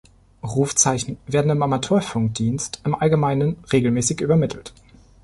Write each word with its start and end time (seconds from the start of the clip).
Rufzeichen 0.41 1.17
werden 1.27 1.51
im 1.51 1.61
Amateurfunkdienst 1.61 2.81
im 2.85 2.95
Allgemeinen 2.95 3.57
regelmäßig 3.71 4.21
übermittelt. 4.21 4.73